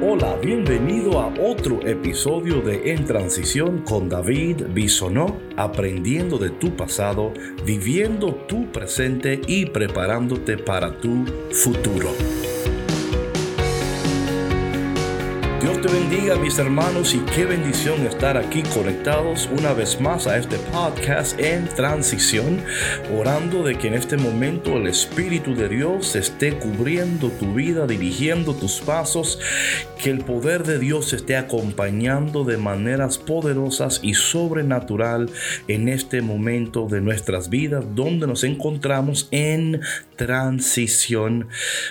[0.00, 7.32] Hola, bienvenido a otro episodio de En Transición con David Bisonó, aprendiendo de tu pasado,
[7.66, 12.10] viviendo tu presente y preparándote para tu futuro.
[15.70, 20.38] Dios te bendiga mis hermanos y qué bendición estar aquí conectados una vez más a
[20.38, 22.62] este podcast en transición,
[23.14, 28.54] orando de que en este momento el Espíritu de Dios esté cubriendo tu vida, dirigiendo
[28.54, 29.40] tus pasos,
[30.02, 35.28] que el poder de Dios esté acompañando de maneras poderosas y sobrenatural
[35.66, 39.82] en este momento de nuestras vidas donde nos encontramos en
[40.16, 41.48] transición,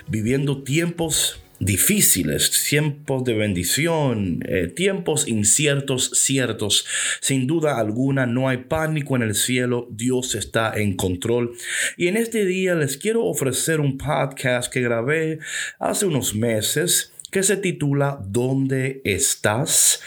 [0.07, 6.85] viviendo tiempos difíciles, tiempos de bendición, eh, tiempos inciertos, ciertos.
[7.21, 11.53] Sin duda alguna, no hay pánico en el cielo, Dios está en control.
[11.97, 15.39] Y en este día les quiero ofrecer un podcast que grabé
[15.79, 20.01] hace unos meses que se titula ¿Dónde estás?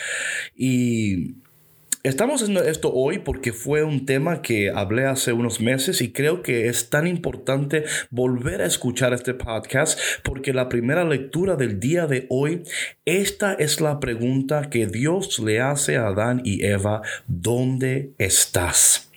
[0.56, 1.39] Y
[2.02, 6.40] Estamos haciendo esto hoy porque fue un tema que hablé hace unos meses y creo
[6.40, 12.06] que es tan importante volver a escuchar este podcast porque la primera lectura del día
[12.06, 12.62] de hoy,
[13.04, 19.09] esta es la pregunta que Dios le hace a Adán y Eva, ¿dónde estás?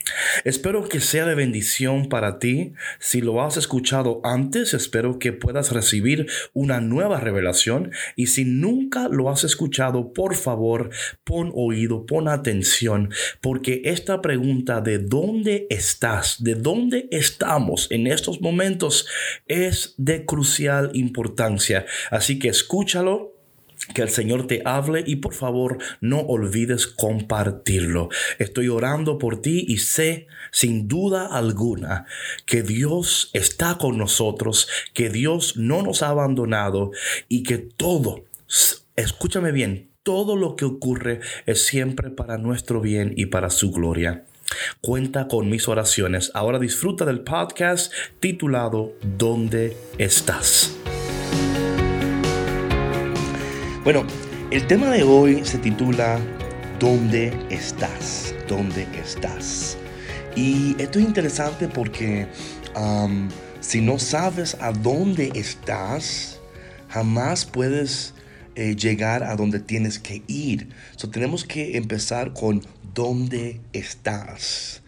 [0.43, 2.73] Espero que sea de bendición para ti.
[2.99, 7.91] Si lo has escuchado antes, espero que puedas recibir una nueva revelación.
[8.15, 10.89] Y si nunca lo has escuchado, por favor,
[11.23, 18.41] pon oído, pon atención, porque esta pregunta de dónde estás, de dónde estamos en estos
[18.41, 19.07] momentos,
[19.47, 21.85] es de crucial importancia.
[22.11, 23.33] Así que escúchalo
[23.93, 28.09] que el Señor te hable y por favor no olvides compartirlo.
[28.39, 32.05] Estoy orando por ti y sé sin duda alguna
[32.45, 36.91] que Dios está con nosotros, que Dios no nos ha abandonado
[37.27, 38.25] y que todo,
[38.95, 44.25] escúchame bien, todo lo que ocurre es siempre para nuestro bien y para su gloria.
[44.81, 46.31] Cuenta con mis oraciones.
[46.33, 50.77] Ahora disfruta del podcast titulado ¿Dónde estás?
[53.83, 54.07] Bueno,
[54.49, 56.17] el tema de hoy se titula
[56.79, 58.33] ¿Dónde estás?
[58.47, 59.77] ¿Dónde estás?
[60.37, 62.27] Y esto es interesante porque
[63.59, 66.39] si no sabes a dónde estás,
[66.87, 68.13] jamás puedes
[68.55, 70.69] eh, llegar a donde tienes que ir.
[70.95, 72.61] So, tenemos que empezar con
[72.93, 74.82] ¿dónde estás?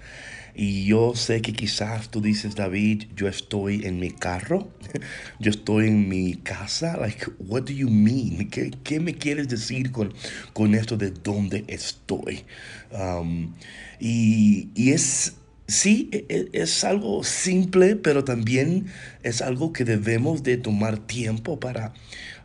[0.56, 4.72] Y yo sé que quizás tú dices, David, yo estoy en mi carro,
[5.40, 6.96] yo estoy en mi casa.
[6.98, 8.50] Like, what do you mean?
[8.50, 10.14] ¿Qué, qué me quieres decir con,
[10.54, 12.46] con esto de dónde estoy?
[12.92, 13.54] Um,
[14.00, 15.36] y, y es
[15.68, 18.86] Sí, e, e, es algo simple, pero también
[19.24, 21.94] es algo que debemos de tomar tiempo para,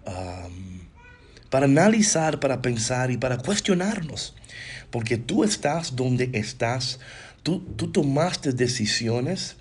[0.07, 0.81] um,
[1.51, 4.35] para analizar, para pensar y para cuestionarnos.
[4.91, 6.99] Porque tú estás donde estás
[7.43, 7.61] Tú,
[7.93, 9.57] tomaste decisiones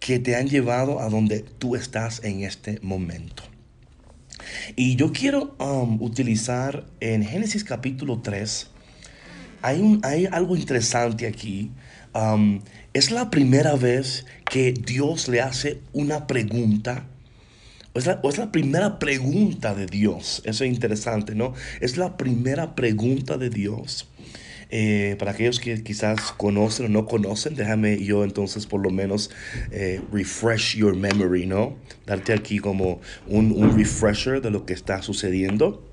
[0.00, 3.44] que te han llevado a donde tú estás en este momento.
[4.74, 8.68] Y yo quiero um, utilizar en Génesis capítulo 3,
[9.62, 11.70] hay, un, hay algo interesante aquí.
[12.14, 12.60] Um,
[12.92, 17.06] es la primera vez que Dios le hace una pregunta.
[17.94, 20.42] o es la primera pregunta de Dios.
[20.44, 21.54] Eso es interesante, ¿no?
[21.80, 24.08] Es la primera pregunta de Dios.
[24.70, 29.30] Eh, para aquellos que quizás conocen o no conocen, déjame yo entonces por lo menos
[29.70, 31.76] eh, refresh your memory, ¿no?
[32.06, 35.84] Darte aquí como un, un, refresher de lo que está sucediendo.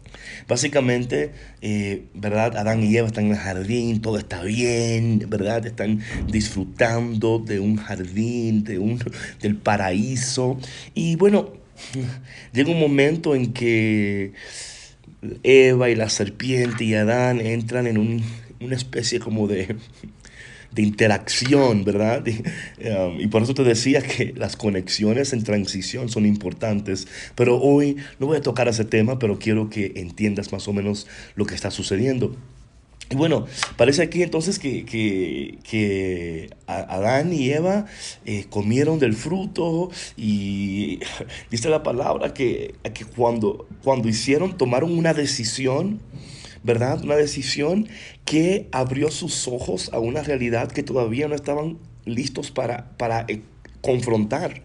[0.48, 1.32] Básicamente,
[1.62, 2.58] eh, ¿verdad?
[2.58, 5.66] Adán y Eva están en el jardín, todo está bien, ¿verdad?
[5.66, 9.00] Están disfrutando de un jardín, de un,
[9.42, 10.58] del paraíso.
[10.94, 11.54] Y bueno,
[12.54, 14.34] llega un momento en que
[15.44, 18.24] Eva y la serpiente y Adán entran en un
[18.66, 19.76] una especie como de,
[20.72, 22.24] de interacción, ¿verdad?
[22.28, 27.08] Um, y por eso te decía que las conexiones en transición son importantes.
[27.36, 31.08] Pero hoy no voy a tocar ese tema, pero quiero que entiendas más o menos
[31.36, 32.36] lo que está sucediendo.
[33.10, 33.46] Y bueno,
[33.78, 37.86] parece aquí entonces que, que, Adán y Eva
[38.26, 41.00] eh, comieron del fruto y
[41.52, 46.00] dice la palabra que, que cuando, cuando hicieron, tomaron una decisión,
[46.66, 47.04] ¿verdad?
[47.04, 47.88] Una decisión
[48.26, 53.42] que abrió sus ojos a una realidad que todavía no estaban listos para, para eh,
[53.82, 54.64] confrontar.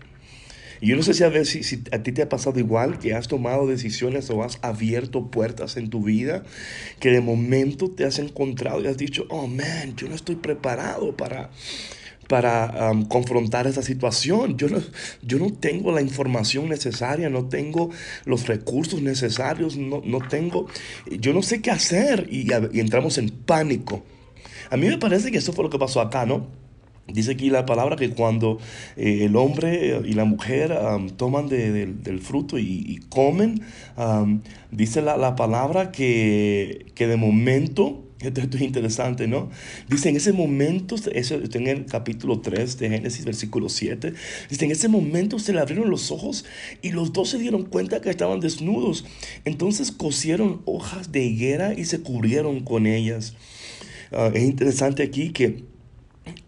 [0.80, 3.12] Y yo no sé si a, si, si a ti te ha pasado igual, que
[3.12, 6.42] has tomado decisiones o has abierto puertas en tu vida,
[7.00, 11.14] que de momento te has encontrado y has dicho, oh man, yo no estoy preparado
[11.18, 11.50] para,
[12.30, 14.56] para confrontar esa situación.
[14.56, 14.78] Yo no,
[15.20, 17.90] yo no tengo la información necesaria, no tengo
[18.24, 20.68] los recursos necesarios, no, no tengo,
[21.10, 22.46] yo no sé qué hacer y,
[22.78, 24.04] entramos en pánico.
[24.70, 26.46] A mí me parece que eso fue lo que pasó acá, ¿no?
[27.08, 28.58] Dice aquí la palabra que cuando
[28.96, 30.72] eh, el hombre y la mujer
[31.16, 33.60] toman del fruto y, comen,
[34.70, 39.50] dice la, palabra que, que, de momento, esto, es interesante, ¿no?
[39.88, 44.12] Dice en ese momento, eso está en el capítulo 3 de Génesis, versículo 7,
[44.48, 46.44] dice en ese momento se le abrieron los ojos
[46.82, 49.04] y los dos se dieron cuenta que estaban desnudos.
[49.44, 53.34] Entonces cosieron hojas de higuera y se cubrieron con ellas.
[54.12, 55.64] Ah, es interesante aquí que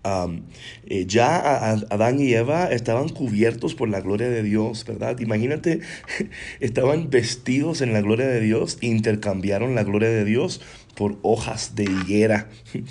[0.04, 5.18] eh, ya Adán y Eva estaban cubiertos por la gloria de Dios, ¿verdad?
[5.20, 5.80] Imagínate,
[6.60, 10.60] estaban vestidos en la gloria de Dios, intercambiaron la gloria de Dios
[10.94, 12.48] por hojas de higuera.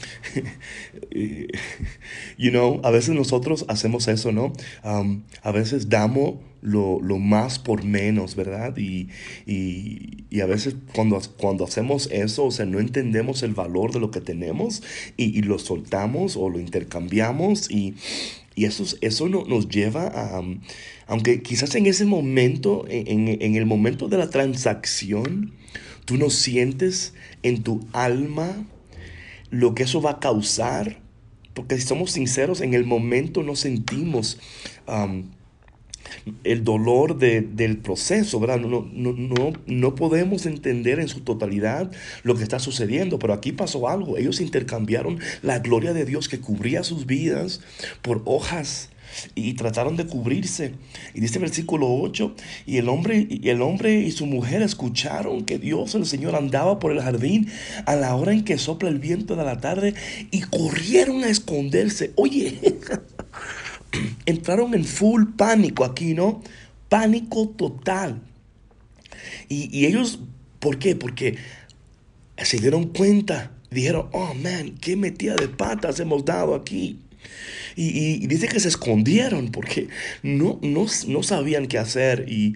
[2.37, 4.53] you know, a veces nosotros hacemos eso, ¿no?
[4.83, 8.75] a veces damos lo, más por menos, ¿verdad?
[8.77, 9.09] Y,
[10.41, 14.21] a veces cuando, cuando hacemos eso, o sea, no entendemos el valor de lo que
[14.21, 14.83] tenemos
[15.17, 17.95] y, lo soltamos o lo intercambiamos y,
[18.55, 20.43] eso, eso nos lleva a,
[21.07, 25.53] aunque quizás en ese momento, en, en el momento de la transacción,
[26.05, 27.13] tú no sientes
[27.43, 28.65] en tu alma
[29.49, 30.99] lo que eso va a causar,
[31.53, 34.39] porque si somos sinceros, en el momento no sentimos
[36.43, 38.59] el dolor del proceso, ¿verdad?
[38.59, 41.91] No, no, no, no podemos entender en su totalidad
[42.23, 44.17] lo que está sucediendo, pero aquí pasó algo.
[44.17, 47.61] Ellos intercambiaron la gloria de Dios que cubría sus vidas
[48.01, 48.89] por hojas
[49.35, 50.73] y trataron de cubrirse.
[51.13, 52.35] Y dice el versículo 8,
[52.65, 56.79] y el hombre y el hombre y su mujer escucharon que Dios el Señor andaba
[56.79, 57.49] por el jardín
[57.85, 59.93] a la hora en que sopla el viento de la tarde
[60.31, 62.11] y corrieron a esconderse.
[62.15, 62.59] Oye,
[64.25, 66.41] entraron en full pánico aquí, ¿no?
[66.89, 68.21] Pánico total.
[69.49, 70.19] Y, y ellos,
[70.59, 70.95] ¿por qué?
[70.95, 71.37] Porque
[72.37, 76.99] se dieron cuenta, dijeron, oh man, qué metida de patas hemos dado aquí.
[77.75, 79.87] Y, dice que se escondieron porque
[80.23, 82.25] no, no, no sabían qué hacer.
[82.27, 82.55] Y,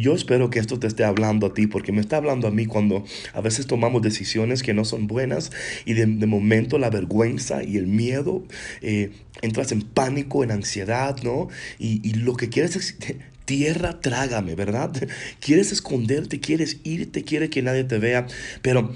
[0.00, 2.66] yo espero que esto te esté hablando a ti, porque me está hablando a mí
[2.66, 5.50] cuando a veces tomamos decisiones que no son buenas
[5.84, 8.44] y de, momento la vergüenza y el miedo,
[8.82, 9.12] eh,
[9.42, 11.48] entras en pánico, en ansiedad, ¿no?
[11.78, 12.96] Y, lo que quieres es
[13.44, 14.90] tierra, trágame, ¿verdad?
[15.40, 18.26] Quieres esconderte, quieres irte, quieres que nadie te vea,
[18.62, 18.94] pero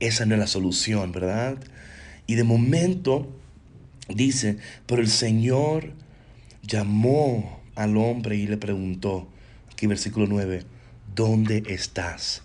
[0.00, 1.58] esa no es la solución, ¿verdad?
[2.26, 3.37] Y de momento
[4.08, 4.56] Dice,
[4.86, 5.92] pero el Señor
[6.62, 9.28] llamó al hombre y le preguntó,
[9.70, 10.62] aquí versículo 9,
[11.14, 12.42] ¿dónde estás?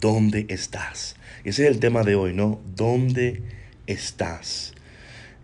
[0.00, 1.16] ¿Dónde estás?
[1.44, 2.60] Ese es el tema de hoy, ¿no?
[2.76, 3.42] ¿Dónde
[3.86, 4.74] estás?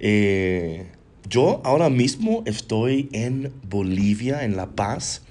[0.00, 0.86] Eh,
[1.28, 5.22] yo ahora mismo estoy en Bolivia, en La Paz,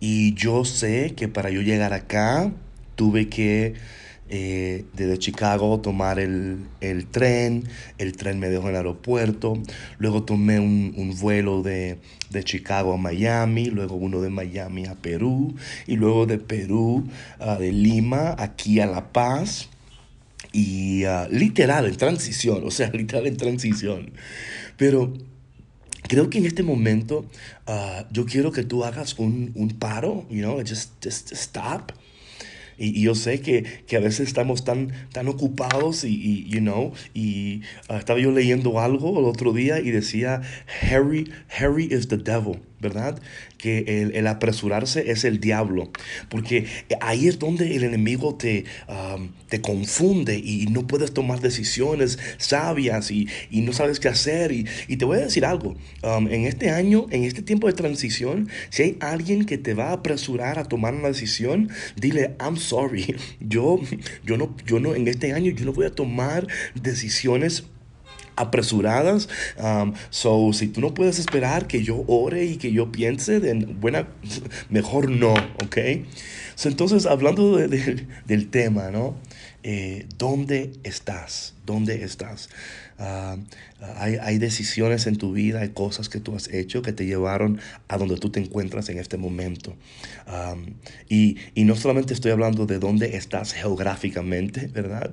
[0.00, 2.52] y yo sé que para yo llegar acá
[2.96, 3.74] tuve que
[4.32, 6.68] eh, desde Chicago tomar el,
[7.10, 7.64] tren,
[7.98, 9.60] el tren me dejó en el aeropuerto,
[9.98, 11.98] luego tomé un, vuelo de,
[12.44, 15.56] Chicago a Miami, luego uno de Miami a Perú
[15.88, 17.08] y luego de Perú,
[17.40, 19.68] a de Lima aquí a La Paz
[20.52, 24.12] y ah, literal en transición, o sea, literal en transición.
[24.76, 25.12] Pero
[26.02, 27.26] creo que en este momento
[27.66, 31.90] ah, yo quiero que tú hagas un, un paro, you know, just, just stop
[32.80, 37.60] y, yo sé que, que, a veces estamos tan, tan ocupados y, you know, y
[37.88, 40.40] ah, estaba yo leyendo algo el otro día y decía,
[40.90, 42.58] Harry, Harry is the devil.
[42.80, 43.20] ¿Verdad?
[43.58, 45.90] Que el, apresurarse es el diablo,
[46.28, 46.66] porque
[47.00, 48.64] ahí es donde el enemigo te,
[49.48, 54.52] te confunde y no puedes tomar decisiones sabias y, no sabes qué hacer.
[54.52, 58.82] Y, te voy a decir algo, en este año, en este tiempo de transición, si
[58.82, 63.80] hay alguien que te va a apresurar a tomar una decisión, dile, I'm sorry, yo,
[64.24, 67.64] yo, no, yo no, en este año yo no voy a tomar decisiones
[68.40, 69.28] apresuradas.
[69.58, 73.54] Um, so, si tú no puedes esperar que yo ore y que yo piense, de
[73.66, 74.08] buena,
[74.68, 75.78] mejor no, ¿ok?
[76.68, 79.16] entonces, hablando del tema, ¿no?
[79.62, 81.54] Eh, ¿Dónde estás?
[81.66, 82.48] ¿Dónde estás?
[82.98, 83.36] Ah,
[83.96, 87.60] hay, hay, decisiones en tu vida, hay cosas que tú has hecho que te llevaron
[87.88, 89.76] a donde tú te encuentras en este momento.
[91.08, 95.10] y, y, no solamente estoy hablando de dónde estás geográficamente, ¿verdad?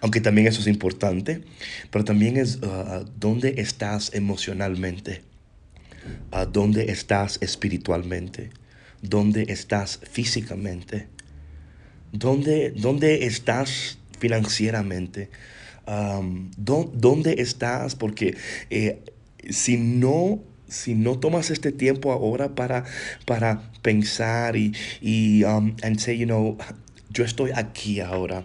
[0.00, 1.42] Aunque también eso es importante,
[1.90, 5.22] pero también es uh, dónde estás emocionalmente,
[6.32, 8.50] uh, dónde estás espiritualmente,
[9.02, 11.08] dónde estás físicamente.
[12.12, 15.30] ¿Dónde, dónde estás financieramente?
[16.56, 17.94] ¿Dónde estás?
[17.96, 18.36] Porque
[18.70, 19.00] eh,
[19.48, 20.40] si no
[20.70, 22.84] si no tomas este tiempo ahora para,
[23.26, 26.56] para pensar y, y um, and say, you know,
[27.10, 28.44] yo estoy aquí ahora.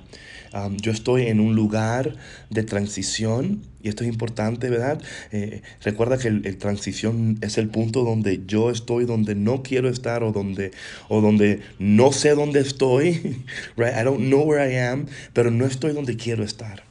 [0.82, 2.16] Yo estoy en un lugar
[2.50, 5.02] de transición y esto es importante, ¿verdad?
[5.34, 10.24] Eh, recuerda que el, transición es el punto donde yo estoy, donde no quiero estar
[10.24, 10.72] o donde,
[11.10, 13.44] o donde no sé dónde estoy,
[13.78, 13.94] right?
[14.00, 16.84] I don't know where I am, pero no estoy donde quiero estar.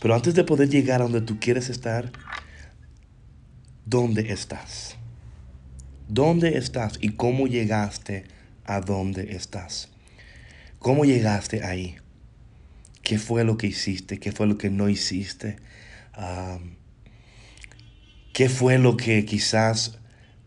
[0.00, 2.10] Pero antes de poder llegar a donde tú quieres estar,
[3.84, 4.96] ¿dónde estás?
[6.08, 8.24] ¿Dónde estás y cómo llegaste
[8.64, 9.90] a donde estás?
[10.78, 12.01] ¿Cómo llegaste ahí?
[13.02, 14.18] ¿Qué fue lo que hiciste?
[14.18, 15.56] ¿Qué fue lo que no hiciste?
[18.32, 19.98] ¿Qué fue lo que quizás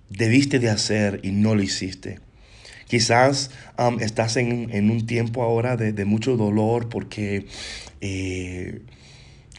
[0.10, 2.20] debiste de hacer y no lo hiciste?
[2.88, 3.52] Quizás
[4.00, 7.48] estás en, un tiempo ahora de, de mucho dolor porque
[8.02, 8.82] eh,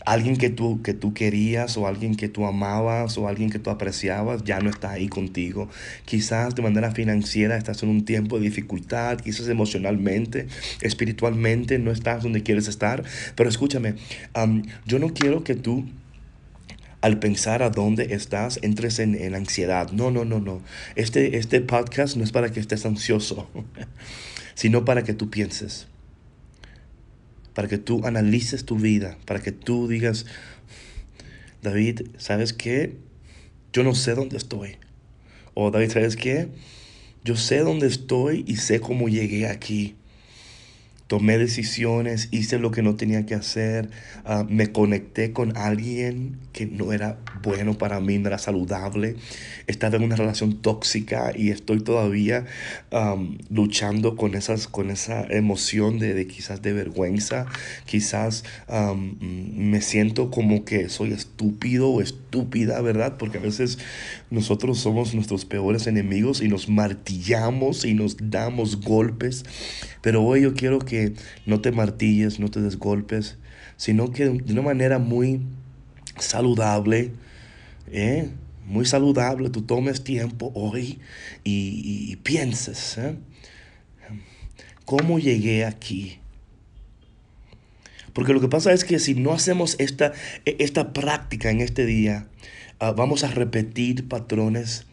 [0.06, 3.70] alguien que tú, que tú querías o alguien que tú amabas o alguien que tú
[3.70, 5.68] apreciabas ya no está ahí contigo.
[6.04, 10.46] Quizás de manera financiera estás en un tiempo de dificultad, quizás emocionalmente,
[10.80, 13.02] espiritualmente no estás donde quieres estar.
[13.34, 13.96] Pero escúchame,
[14.86, 15.84] yo no quiero que tú
[17.00, 19.90] al pensar a dónde estás, entres en, en, ansiedad.
[19.90, 20.62] No, no, no, no.
[20.94, 23.48] Este, este podcast no es para que estés ansioso,
[24.54, 25.88] sino para que tú pienses
[27.56, 30.26] para que tú analices tu vida, para que tú digas,
[31.62, 32.96] David, ¿sabes qué?
[33.72, 34.76] Yo no sé dónde estoy.
[35.54, 36.48] O David, ¿sabes qué?
[37.25, 39.94] Yo sé dónde estoy y sé cómo llegué aquí
[41.06, 43.90] tomé decisiones, hice lo que no tenía que hacer,
[44.25, 49.14] ah, me conecté con alguien que no era bueno para mí, no era saludable,
[49.66, 52.46] estaba en una relación tóxica y estoy todavía
[53.50, 57.46] luchando con, esas, con esa emoción de, quizás de vergüenza,
[57.84, 58.44] quizás
[59.20, 63.16] me siento como que soy estúpido o estúpida, ¿verdad?
[63.18, 63.78] Porque a veces
[64.30, 69.44] nosotros somos nuestros peores enemigos y nos martillamos y nos damos golpes,
[70.00, 70.95] pero hoy yo quiero que
[71.46, 73.36] no te martilles, no te desgolpes,
[73.76, 75.40] sino que de una manera muy
[76.18, 77.12] saludable,
[77.90, 78.30] ¿eh?
[78.66, 80.98] muy saludable, tú tomes tiempo hoy
[81.44, 83.16] y, pienses, ¿eh?
[84.84, 86.18] ¿cómo llegué aquí?
[88.12, 90.12] Porque lo que pasa es que si no hacemos esta,
[90.44, 92.26] esta práctica en este día,
[92.80, 94.86] ah, vamos a repetir patrones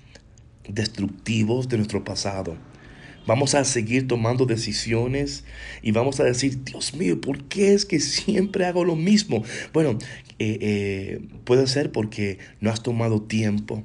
[0.67, 2.57] destructivos de nuestro pasado.
[3.25, 5.45] Vamos a seguir tomando decisiones
[5.81, 9.43] y vamos a decir, Dios mío, ¿por qué es que siempre hago lo mismo?
[9.71, 9.97] Bueno,
[10.39, 13.83] eh, eh, puede ser porque no has tomado tiempo.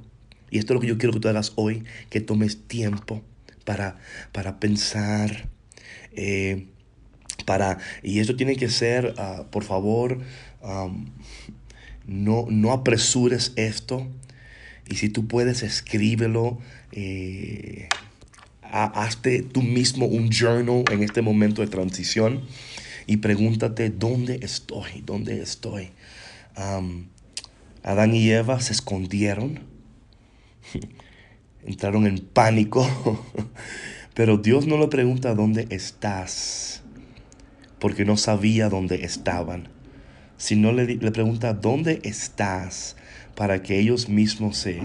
[0.51, 3.23] Y esto es lo que yo quiero que tú hagas hoy, que tomes tiempo
[3.65, 3.99] para,
[4.33, 5.49] para pensar.
[6.13, 6.67] Eh,
[7.45, 10.19] para, y eso tiene que ser, ah, por favor,
[12.07, 14.09] no, no apresures esto.
[14.89, 16.59] Y si tú puedes, escríbelo
[18.71, 22.43] hazte tú mismo un journal en este momento de transición
[23.07, 25.91] y pregúntate dónde estoy, dónde estoy.
[27.83, 29.61] Adán y Eva se escondieron,
[31.65, 32.87] entraron en pánico,
[34.15, 36.83] pero Dios no le pregunta dónde estás,
[37.79, 39.69] porque no sabía dónde estaban,
[40.39, 42.97] sino le, le pregunta dónde estás
[43.35, 44.81] para que ellos mismos se,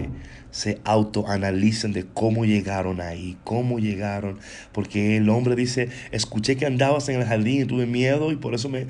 [0.54, 4.38] se autoanalicen de cómo llegaron ahí, cómo llegaron.
[4.70, 8.54] Porque el hombre dice, escuché que andabas en el jardín y tuve miedo y por
[8.54, 8.86] eso me,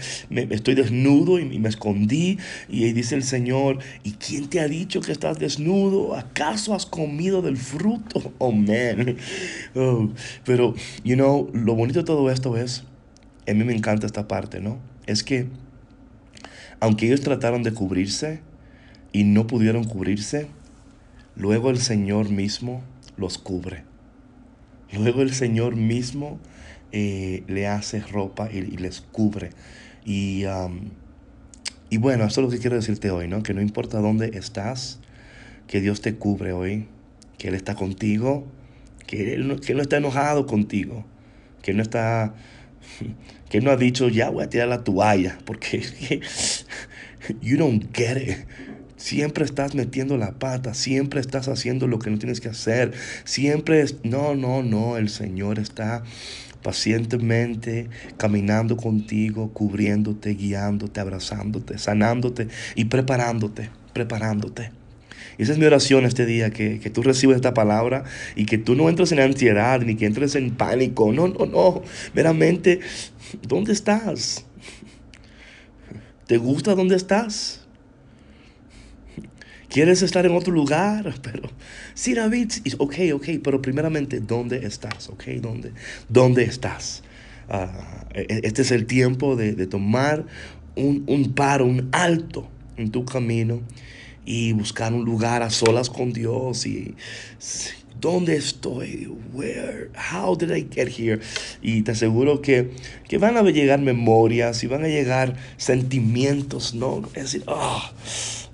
[0.51, 2.37] estoy desnudo y, me escondí.
[2.69, 6.15] Y ahí dice el Señor, ¿y quién te ha dicho que estás desnudo?
[6.15, 8.33] ¿Acaso has comido del fruto?
[8.39, 9.17] Oh, man.
[9.75, 10.11] Oh,
[10.45, 12.85] pero, you know, lo bonito de todo esto es,
[13.49, 14.79] a mí me encanta esta parte, ¿no?
[15.07, 15.47] Es que,
[16.81, 18.41] aunque ellos trataron de cubrirse
[19.13, 20.49] y no pudieron cubrirse,
[21.37, 22.83] Luego el Señor mismo
[23.17, 23.83] los cubre.
[24.93, 26.39] Luego el Señor mismo
[26.93, 29.51] eh, le hace ropa y, les cubre.
[30.05, 30.45] Y,
[31.91, 33.43] y, bueno, eso es lo que quiero decirte hoy, ¿no?
[33.43, 35.01] Que no importa dónde estás,
[35.67, 36.87] que Dios te cubre hoy,
[37.37, 38.47] que Él está contigo,
[39.09, 41.05] que Él no, que no está enojado contigo,
[41.63, 42.35] que no está,
[43.49, 45.83] que no ha dicho, ya voy a tirar la toalla, porque
[47.41, 48.47] you don't get it.
[48.97, 52.93] Siempre estás metiendo la pata, siempre estás haciendo lo que no tienes que hacer.
[53.25, 56.05] Siempre es, no, no, no, el Señor está
[56.63, 64.73] pacientemente caminando contigo, cubriéndote, guiándote, abrazándote, sanándote y preparándote, preparándote.
[65.37, 68.05] Y esa es mi oración este día, que, que, tú recibas esta palabra
[68.37, 71.13] y que tú no entres en ansiedad ni que entres en pánico.
[71.13, 71.83] No, no, no.
[72.15, 72.81] Meramente,
[73.47, 74.47] ¿dónde estás?
[76.27, 77.61] ¿Te gusta donde estás?
[79.69, 81.15] ¿Quieres estar en otro lugar?
[81.23, 81.51] Pero
[81.95, 85.09] sí, David, ok, ok, pero primeramente, ¿dónde estás?
[85.09, 85.73] Ok, ¿dónde,
[86.09, 87.03] dónde estás?
[87.49, 90.25] Ah, e, e, este es el tiempo de, de tomar
[90.77, 93.61] un, un, paro, un alto en tu camino
[94.25, 96.95] y buscar un lugar a solas con Dios y
[98.01, 99.11] ¿Dónde estoy?
[99.33, 99.91] Where?
[99.97, 101.21] How did I get here?
[101.63, 102.73] Y te aseguro que,
[103.09, 107.03] que van a llegar memorias y van a llegar sentimientos, ¿no?
[107.15, 107.83] Es decir, oh,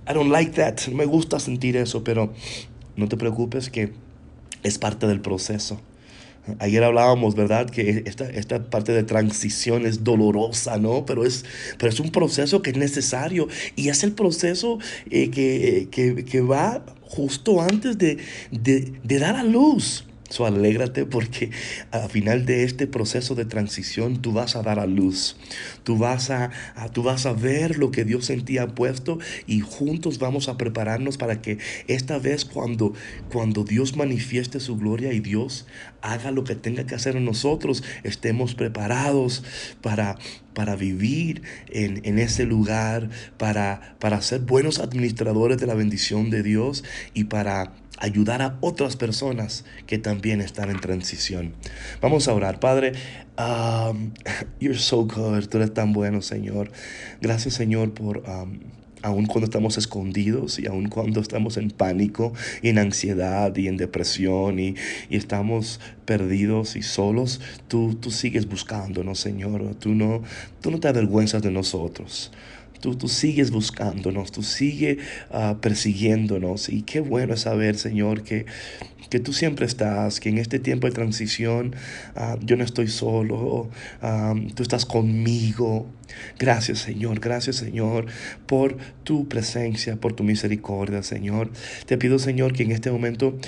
[0.08, 0.86] I don't like that.
[0.92, 2.32] Me gusta sentir eso, pero
[2.94, 3.92] no te preocupes que
[4.62, 5.80] es parte del proceso.
[6.58, 7.68] Ayer hablábamos, ¿verdad?
[7.70, 11.06] Que esta, esta parte de transición es dolorosa, ¿no?
[11.06, 11.44] Pero es,
[11.78, 14.78] pero es un proceso que es necesario y es el proceso
[15.10, 18.18] eh, que, que, va justo antes de,
[18.50, 20.04] de, de dar a luz.
[20.30, 21.50] So, alégrate porque
[21.90, 25.36] al final de este proceso de transición tú vas a dar a luz.
[25.82, 26.50] Tú vas a,
[26.92, 29.18] tú vas a ver lo que Dios en ti ha puesto
[29.48, 31.58] y juntos vamos a prepararnos para que
[31.88, 32.94] esta vez cuando,
[33.32, 35.66] cuando Dios manifieste su gloria y Dios
[36.00, 39.42] haga lo que tenga que hacer en nosotros, estemos preparados
[39.82, 40.16] para,
[40.54, 46.44] para vivir en, en, ese lugar, para, para ser buenos administradores de la bendición de
[46.44, 46.84] Dios
[47.14, 51.54] y para ayudar a otras personas que también están en transición.
[52.00, 52.58] Vamos a orar.
[52.58, 52.92] Padre,
[53.38, 54.12] um,
[54.60, 55.46] you're so good.
[55.48, 56.72] Tú eres tan bueno, Señor.
[57.20, 58.28] Gracias, Señor, por...
[58.28, 58.58] Um,
[59.02, 63.76] aun cuando estamos escondidos y aun cuando estamos en pánico y en ansiedad y en
[63.76, 64.74] depresión y,
[65.08, 69.74] y estamos perdidos y solos, tú, tú sigues buscándonos, Señor.
[69.76, 70.22] Tú no,
[70.60, 72.32] tú no te avergüenzas de nosotros.
[72.80, 74.98] Tú, tú sigues buscándonos, tú sigues
[75.30, 76.68] uh, persiguiéndonos.
[76.68, 78.46] Y qué bueno es saber, Señor, que,
[79.10, 81.74] que tú siempre estás, que en este tiempo de transición
[82.16, 83.70] uh, yo no estoy solo,
[84.02, 85.86] um, tú estás conmigo.
[86.38, 88.06] Gracias, Señor, gracias, Señor,
[88.46, 91.50] por tu presencia, por tu misericordia, Señor.
[91.86, 93.38] Te pido, Señor, que en este momento...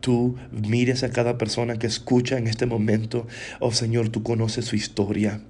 [0.00, 3.26] Tú mires a cada persona que escucha en este momento.
[3.60, 5.42] Oh Señor, tú conoces su historia.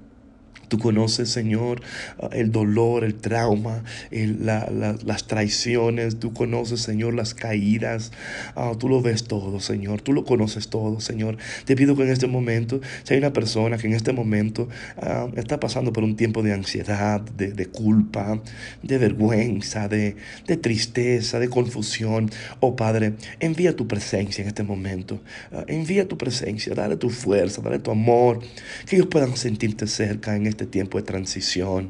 [0.70, 1.82] Tú conoces, Señor,
[2.20, 6.20] ah, el dolor, el trauma, las traiciones.
[6.20, 8.12] Tú conoces, Señor, las caídas.
[8.54, 10.00] Ah, tú lo ves todo, Señor.
[10.00, 11.38] Tú lo conoces todo, Señor.
[11.64, 15.26] Te pido que en este momento, si hay una persona que en este momento ah,
[15.34, 18.40] está pasando por un tiempo de ansiedad, de, culpa,
[18.84, 20.14] de vergüenza, de,
[20.62, 22.30] tristeza, de confusión,
[22.60, 25.20] oh Padre, envía tu presencia en este momento.
[25.66, 28.38] envía tu presencia, dale tu fuerza, dale tu amor,
[28.86, 31.88] que ellos puedan sentirte cerca en este este tiempo de transición.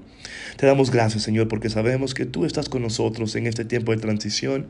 [0.57, 3.99] Te damos gracias, Señor, porque sabemos que tú estás con nosotros en este tiempo de
[3.99, 4.69] transición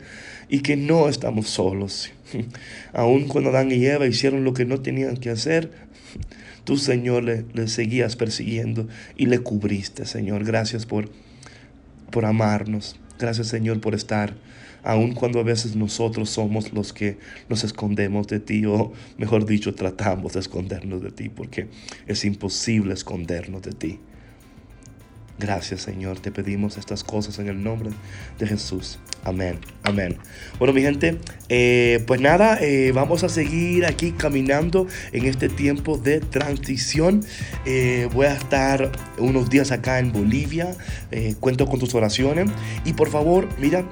[0.48, 2.10] y que no estamos solos.
[2.94, 5.70] Aun cuando Adán y Eva hicieron lo que no tenían que hacer,
[6.64, 10.44] tú, Señor, le, seguías persiguiendo y le cubriste, Señor.
[10.44, 11.10] Gracias por,
[12.10, 12.96] por amarnos.
[13.18, 14.32] Gracias, Señor, por estar
[14.82, 19.74] aun cuando a veces nosotros somos los que nos escondemos de ti, o mejor dicho,
[19.74, 21.68] tratamos de escondernos de ti, porque
[22.06, 24.00] es imposible escondernos de ti.
[25.40, 27.88] Gracias Señor, te pedimos estas cosas en el nombre
[28.38, 28.98] de Jesús.
[29.24, 30.18] Amén, amén.
[30.58, 31.16] Bueno mi gente,
[31.48, 37.24] eh, pues nada, eh, vamos a seguir aquí caminando en este tiempo de transición.
[37.64, 40.76] Eh, voy a estar unos días acá en Bolivia,
[41.40, 42.50] cuento con tus oraciones
[42.84, 43.86] y por favor, mira,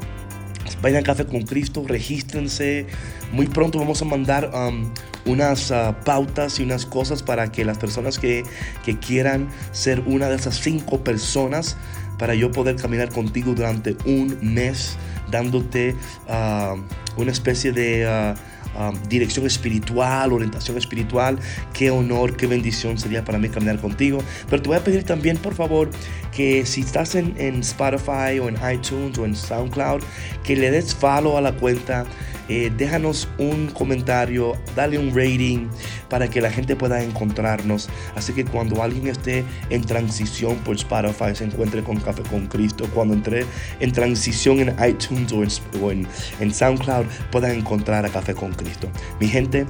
[0.83, 2.87] vayan a Café con Cristo, regístrense.
[3.33, 4.91] Muy pronto vamos a mandar um,
[5.27, 8.43] unas uh, pautas y unas cosas para que las personas que,
[8.85, 11.77] que, quieran ser una de esas cinco personas,
[12.19, 14.97] para yo poder caminar contigo durante un mes,
[15.31, 15.95] dándote
[16.29, 18.35] uh, una especie de...
[18.35, 21.39] Uh, Um, dirección espiritual, orientación espiritual.
[21.73, 24.21] Qué honor, qué bendición sería para mí caminar contigo.
[24.49, 25.91] Pero te voy a pedir también, por favor,
[26.31, 30.03] que si estás en, en Spotify o en iTunes o en SoundCloud,
[30.45, 32.05] que le des follow a la cuenta
[32.49, 35.69] eh, déjanos un comentario, dale un rating
[36.09, 37.89] para que la gente pueda encontrarnos.
[38.15, 42.89] Así que cuando alguien esté en transición por Spotify, se encuentre con Café con Cristo.
[42.95, 43.45] Cuando entre
[43.81, 46.07] en transición en iTunes o en,
[46.53, 48.89] SoundCloud, puedan encontrar a Café con Cristo.
[49.21, 49.67] Mi gente,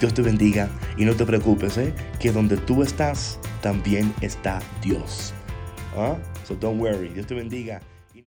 [0.00, 1.92] Dios te bendiga y no te preocupes, ¿eh?
[2.18, 5.32] que donde tú estás, también está Dios.
[5.96, 6.16] ¿Ah?
[6.46, 7.08] So don't worry.
[7.08, 7.80] Dios te bendiga.